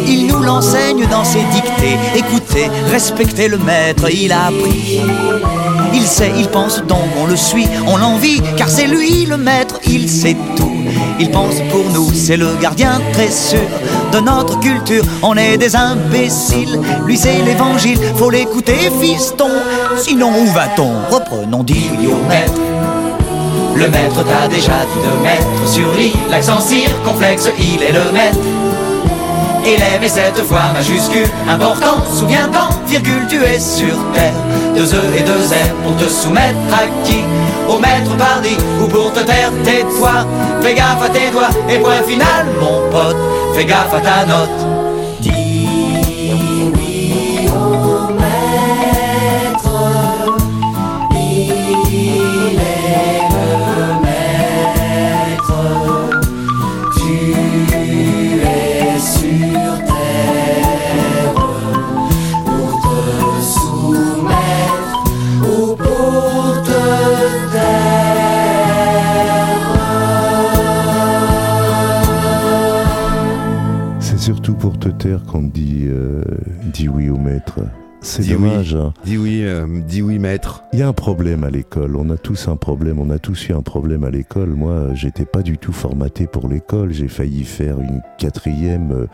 [0.08, 1.98] il nous l'enseigne dans ses dictées.
[2.14, 5.00] Écoutez, respectez le maître, il a appris.
[5.92, 9.78] Il sait, il pense donc, on le suit, on l'envie, car c'est lui le maître,
[9.86, 10.72] il sait tout.
[11.20, 13.60] Il pense pour nous, c'est le gardien très sûr
[14.12, 15.04] de notre culture.
[15.22, 19.50] On est des imbéciles, lui c'est l'évangile, faut l'écouter, fiston.
[19.96, 20.92] Sinon, où va-t-on?
[21.10, 22.52] Reprenons, dis oui au maître.
[23.74, 28.38] Le maître t'a déjà dit de mettre sur lit l'accent circonflexe, il est le maître.
[29.68, 34.32] Et l'aime est cette fois majuscule, important, souviens-t'en, virgule, tu es sur terre.
[34.74, 37.18] Deux E et deux R pour te soumettre à qui?
[37.68, 40.26] Au maître pardi ou pour te taire, tais-toi.
[40.62, 43.18] Fais gaffe à tes doigts et point final, mon pote,
[43.54, 44.77] fais gaffe à ta note.
[75.08, 76.22] Taire qu'on dit, euh,
[76.72, 77.60] dis oui au maître.
[78.00, 78.34] C'est oui.
[78.34, 78.74] dommage.
[78.74, 78.92] hein.
[79.04, 80.62] Dis oui, euh, dis oui, maître.
[80.72, 81.96] Il y a un problème à l'école.
[81.96, 83.00] On a tous un problème.
[83.00, 84.50] On a tous eu un problème à l'école.
[84.50, 86.92] Moi, j'étais pas du tout formaté pour l'école.
[86.92, 89.06] J'ai failli faire une quatrième.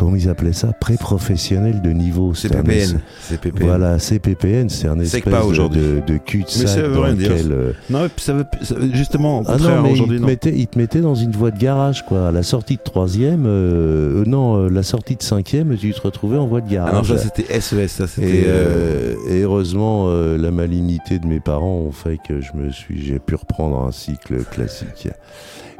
[0.00, 0.72] Comment ils appelaient ça?
[0.72, 2.32] Pré-professionnel de niveau.
[2.34, 2.96] C'est C'était un PPN.
[2.96, 3.66] es- C'est PPN.
[3.66, 7.30] Voilà, CPPN, c'est un espèce pas de, de, cul-de-sac ça veut dans rien dire.
[7.30, 7.52] lequel.
[7.52, 10.26] euh, Non, ça veut, ça- justement, au ah non, mais aujourd'hui, il te, non.
[10.26, 12.28] mettait, il te mettait dans une voie de garage, quoi.
[12.28, 16.00] À la sortie de troisième, euh, euh, non, euh, la sortie de cinquième, tu te
[16.00, 17.06] retrouvais en voie de Ah non, garage.
[17.08, 18.44] ça c'était SES, ça et, c'était.
[18.46, 23.18] euh, et heureusement, la malignité de mes parents ont fait que je me suis, j'ai
[23.18, 25.08] pu reprendre un cycle classique.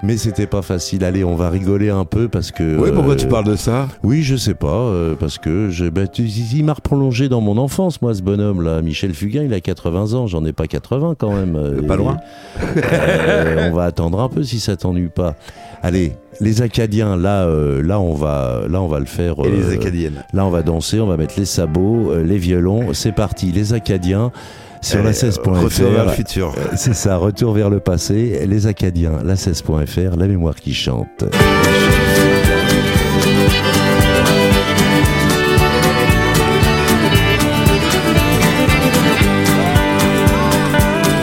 [0.03, 1.05] Mais c'était pas facile.
[1.05, 2.79] Allez, on va rigoler un peu parce que.
[2.79, 3.87] Ouais, pourquoi euh, tu parles de ça?
[4.03, 7.59] Oui, je sais pas, euh, parce que je, bah, tu- il m'a reprolongé dans mon
[7.59, 8.81] enfance, moi, ce bonhomme-là.
[8.83, 11.55] Michel Fugain, il a 80 ans, j'en ai pas 80 quand même.
[11.57, 12.17] euh, Pas loin.
[12.77, 15.35] euh, on va attendre un peu si ça t'ennuie pas.
[15.83, 19.35] Allez, les Acadiens, là, euh, là, on va, là, on va le faire.
[19.45, 20.25] Et les euh, Acadiennes.
[20.33, 22.93] Là, on va danser, on va mettre les sabots, euh, les violons.
[22.93, 24.31] C'est parti, les Acadiens
[24.81, 25.51] sur la Euh, 16.fr.
[25.63, 26.55] Retour vers le futur.
[26.57, 28.45] Euh, C'est ça, retour vers le passé.
[28.47, 31.25] Les Acadiens, la 16.fr, la mémoire qui chante.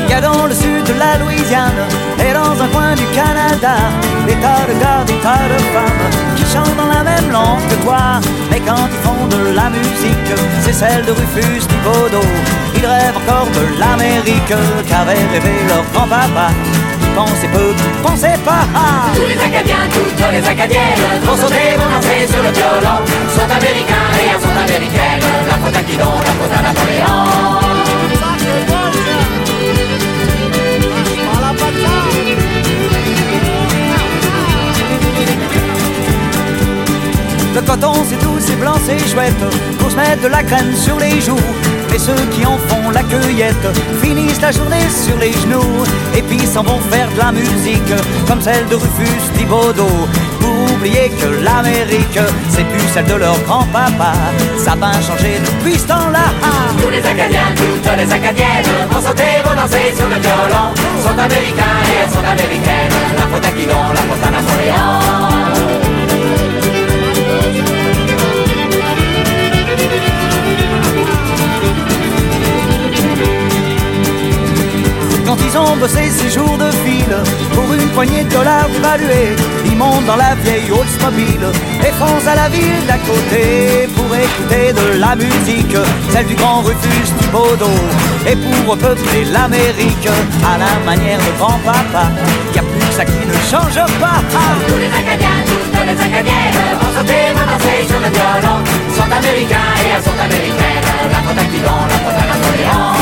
[0.06, 1.74] Il y a dans le sud de la Louisiane
[2.20, 3.76] et dans dans un coin du Canada,
[4.26, 7.84] des tas de gars, des tas de femmes qui chantent dans la même langue que
[7.84, 8.20] toi.
[8.50, 10.30] Mais quand ils font de la musique,
[10.62, 12.26] c'est celle de Rufus Thibodeau.
[12.78, 14.54] Ils rêvent encore de l'Amérique
[14.88, 16.50] qu'avait rêvé leur grand-papa.
[17.02, 18.66] Ils pensaient peu, ils pensaient pas.
[19.16, 23.00] Tous les Acadiens, toutes les Acadiennes vont sauter, vont danser sur le violon.
[23.36, 25.24] Sont américains et elles sont américaines.
[25.50, 27.58] La faute à Guidon, la faute à Napoléon.
[37.56, 39.34] Le coton c'est doux, c'est blanc, c'est chouette
[39.80, 41.40] Faut se mettre de la crème sur les joues
[41.92, 43.68] Mais ceux qui en font la cueillette
[44.02, 45.84] Finissent la journée sur les genoux
[46.16, 47.94] Et puis s'en vont faire de la musique
[48.28, 50.08] Comme celle de Rufus Thibodeau
[50.40, 52.20] Pour oublier que l'Amérique
[52.50, 54.14] C'est plus celle de leur grand-papa
[54.58, 56.26] Ça va changer depuis ce temps-là
[56.82, 60.74] Tous les Acadiens, toutes les Acadiennes vont sauter, vont danser sur le violon.
[61.04, 62.94] Sont américains et elles sont américaines.
[63.18, 65.37] La faute à Guidon, la faute à Napoléon.
[75.46, 77.12] Ils ont bossé ces jours de fil
[77.54, 79.36] Pour une poignée de dollars dévalués
[79.66, 81.48] Ils montent dans la vieille Oldsmobile
[81.82, 85.78] Et foncent à la ville d'à côté Pour écouter de la musique
[86.12, 87.78] Celle du grand Rufus Thibodeau
[88.28, 90.10] Et pour repeupler l'Amérique
[90.46, 92.12] À la manière de grand-papa
[92.56, 94.22] Y a plus que ça qui ne change pas
[94.68, 98.58] Tous les Acadiens, toutes les Acadiennes sauter, vont danser sur le violon.
[98.96, 100.84] Sont américains et elles sont américaines.
[101.12, 102.97] La à Guidon, la Napoléon.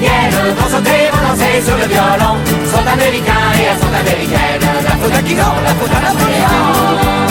[0.00, 2.36] Sauter, vont danser sur le violon.
[2.66, 4.60] Sont américains et elles sont américaines.
[4.84, 7.24] La faute à Guidon, la faute à Napoléon.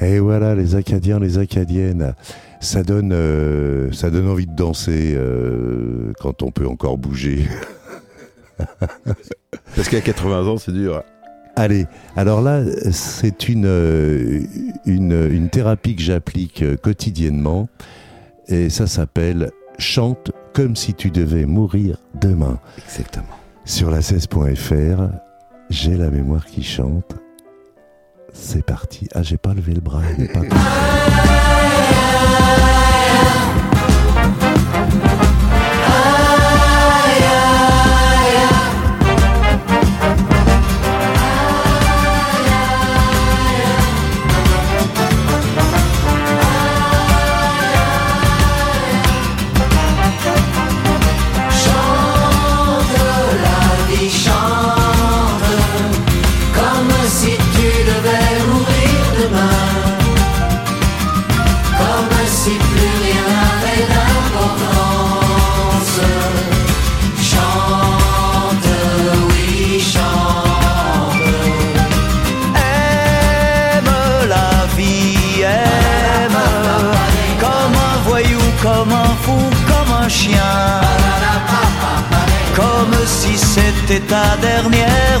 [0.00, 2.14] Et voilà, les Acadiens, les Acadiennes,
[2.60, 7.48] ça donne, euh, ça donne envie de danser euh, quand on peut encore bouger.
[9.76, 11.02] Parce qu'à 80 ans, c'est dur.
[11.58, 14.42] Allez, alors là, c'est une, euh,
[14.86, 17.68] une, une thérapie que j'applique euh, quotidiennement
[18.46, 22.60] et ça s'appelle Chante comme si tu devais mourir demain.
[22.86, 23.26] Exactement.
[23.64, 25.08] Sur la 16.fr,
[25.68, 27.16] j'ai la mémoire qui chante.
[28.32, 29.08] C'est parti.
[29.12, 30.02] Ah, j'ai pas levé le bras.
[30.16, 30.42] il est pas-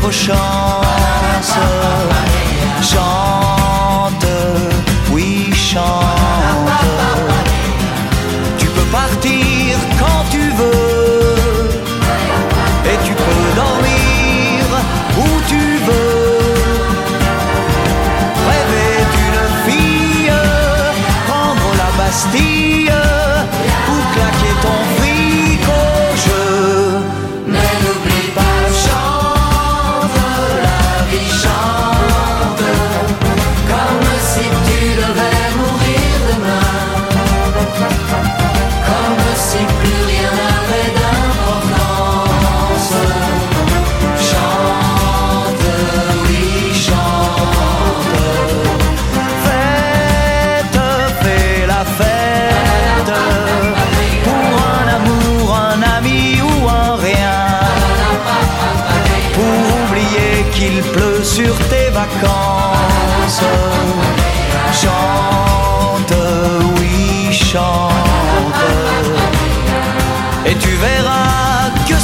[0.08, 2.17] dernière chance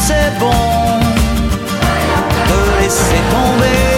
[0.07, 1.01] c'est bon
[2.51, 3.94] de laisser tomber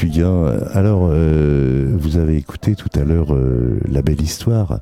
[0.00, 0.46] Fugain.
[0.72, 4.80] Alors, euh, vous avez écouté tout à l'heure euh, La Belle Histoire.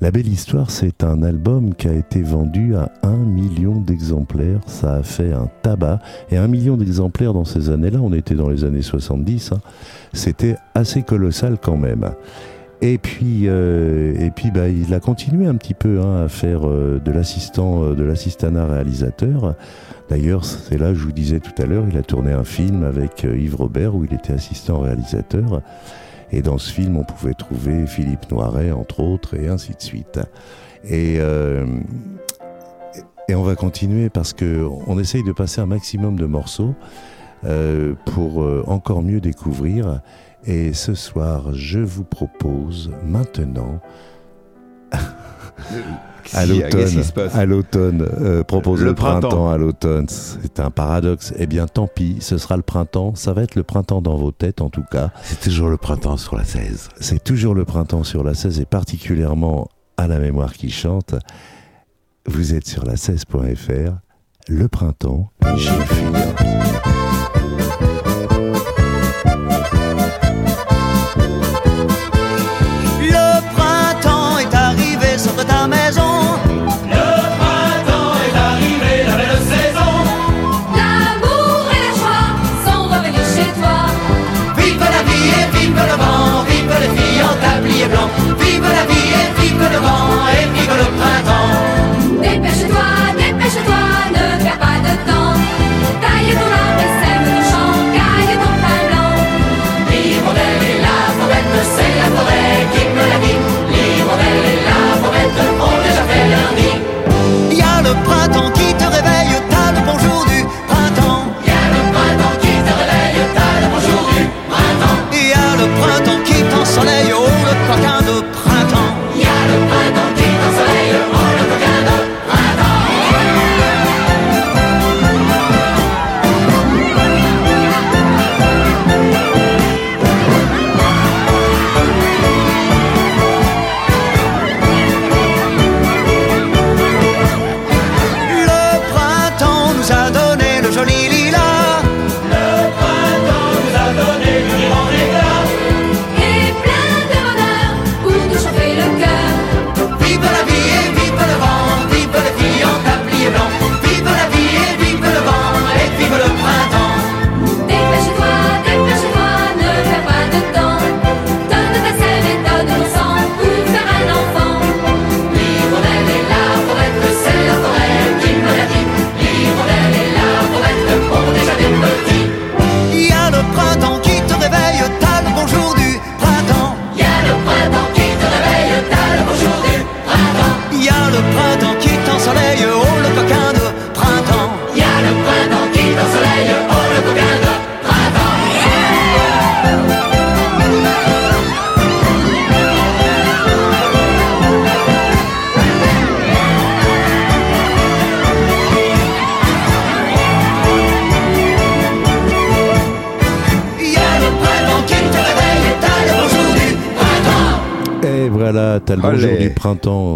[0.00, 4.60] La Belle Histoire, c'est un album qui a été vendu à un million d'exemplaires.
[4.66, 5.98] Ça a fait un tabac.
[6.30, 9.60] Et un million d'exemplaires dans ces années-là, on était dans les années 70, hein,
[10.14, 12.14] c'était assez colossal quand même.
[12.84, 16.68] Et puis, euh, et puis bah, il a continué un petit peu hein, à faire
[16.68, 19.54] euh, de l'assistant, euh, de l'assistanat réalisateur.
[20.08, 23.24] D'ailleurs, c'est là, je vous disais tout à l'heure, il a tourné un film avec
[23.24, 25.62] euh, Yves Robert où il était assistant réalisateur.
[26.30, 30.20] Et dans ce film, on pouvait trouver Philippe Noiret, entre autres, et ainsi de suite.
[30.84, 31.64] Et, euh,
[33.30, 36.74] on va continuer parce que on essaye de passer un maximum de morceaux
[37.44, 40.02] euh, pour encore mieux découvrir.
[40.46, 43.80] Et ce soir, je vous propose maintenant
[46.32, 47.02] à l'automne,
[47.34, 49.28] à l'automne, euh, propose le, Le printemps.
[49.28, 49.50] printemps.
[49.50, 50.06] à l'automne.
[50.08, 51.32] C'est un paradoxe.
[51.38, 53.14] Eh bien, tant pis, ce sera le printemps.
[53.14, 55.10] Ça va être le printemps dans vos têtes, en tout cas.
[55.22, 56.88] C'est toujours le printemps sur la 16.
[57.00, 61.14] C'est toujours le printemps sur la 16 et particulièrement à la mémoire qui chante.
[62.26, 63.92] Vous êtes sur la 16.fr.
[64.48, 65.30] Le printemps.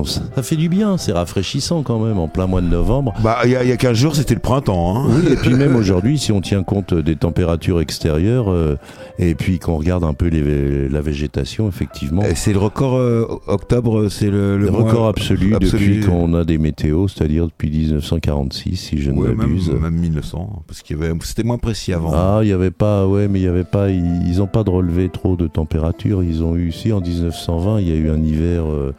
[0.09, 3.15] Ça fait du bien, c'est rafraîchissant quand même en plein mois de novembre.
[3.23, 4.97] Bah, il y, a- il y a 15 jours, c'était le printemps.
[4.97, 5.09] Hein.
[5.11, 8.77] Oui, et puis même aujourd'hui, si on tient compte des températures extérieures euh,
[9.19, 14.09] et puis qu'on regarde un peu les- la végétation, effectivement, C'est le record euh, octobre,
[14.09, 15.97] c'est le, le le mois- record absolu, absolu.
[15.97, 19.71] depuis qu'on a des météos, c'est-à-dire depuis 1946, si je ne Ouais, même, m'abuse.
[19.71, 22.13] même 1900, parce qu'il y avait, c'était moins précis avant.
[22.15, 24.63] Ah, il y avait pas, ouais, mais il y avait pas, ils, ils ont pas
[24.65, 26.23] de relevé trop de température.
[26.23, 28.95] Ils ont eu, si en 1920, il y a eu un hiver euh,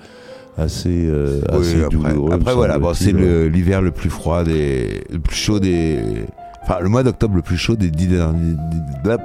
[0.60, 2.34] assez, euh, Oui, assez après, douloureux.
[2.34, 5.99] après voilà, bon, c'est le- l'hiver le plus froid des, le plus chaud des,
[6.64, 8.55] enfin le mois d'octobre le plus chaud des 10 derniers,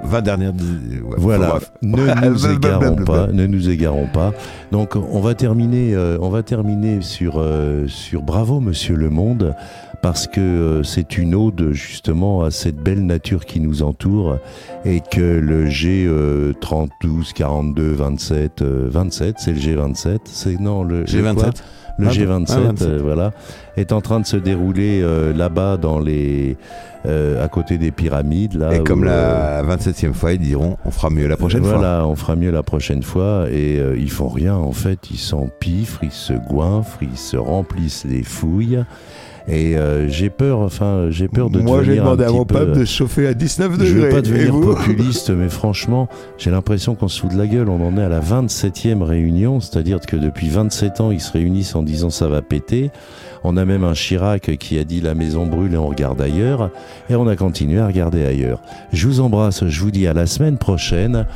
[0.05, 0.53] 20 dernières.
[0.53, 4.33] ouais, Voilà, ne nous égarons pas, ne nous égarons pas.
[4.73, 9.55] Donc on va terminer, euh, on va terminer sur sur sur Bravo Monsieur le Monde
[10.05, 14.37] parce que euh, c'est une ode justement à cette belle nature qui nous entoure
[14.85, 20.61] et que le G euh, 30, 12, 42, 27, euh, 27, c'est le G27, c'est
[20.61, 21.35] non le le G27.
[21.35, 21.51] quoi?
[21.97, 22.89] Le Ah, G27, ah, 27.
[22.89, 23.33] euh, voilà,
[23.79, 26.59] est en train de se dérouler euh, là-bas dans les
[27.07, 28.75] euh, à côté des pyramides là.
[28.75, 31.79] Et comme où, la 27e fois, ils diront, on fera mieux la prochaine fois.
[31.79, 33.47] voilà, on fera mieux la prochaine fois.
[33.51, 34.99] Et ils font rien, en fait.
[35.11, 38.85] Ils s'empiffrent, ils se goinfrent, ils se remplissent les fouilles.
[39.47, 42.55] Et euh, j'ai peur, enfin, j'ai peur de Moi, j'ai demandé un à mon peu,
[42.55, 43.87] pape de se chauffer à 19 degrés.
[43.87, 47.69] Je veux pas devenir populiste, mais franchement, j'ai l'impression qu'on se fout de la gueule.
[47.69, 51.75] On en est à la 27e réunion, c'est-à-dire que depuis 27 ans, ils se réunissent
[51.75, 52.91] en disant ça va péter.
[53.43, 56.71] On a même un Chirac qui a dit la maison brûle et on regarde ailleurs.
[57.11, 58.63] Et on a continué à regarder ailleurs.
[58.95, 61.27] Je vous embrasse, je vous dis à la semaine prochaine.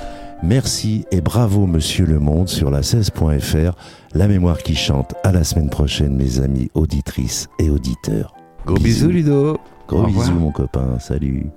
[0.43, 3.76] Merci et bravo Monsieur Le Monde sur la 16.fr.
[4.14, 5.14] La mémoire qui chante.
[5.24, 8.34] À la semaine prochaine, mes amis auditrices et auditeurs.
[8.64, 9.59] Gros bisous, Ludo.
[9.89, 10.99] Gros bisous, mon copain.
[11.01, 11.51] Salut.